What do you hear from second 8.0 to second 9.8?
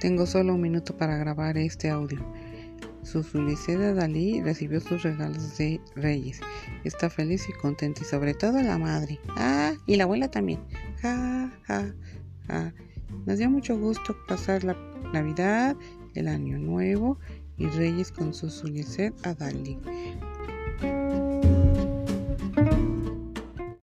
y sobre todo la madre. Ah,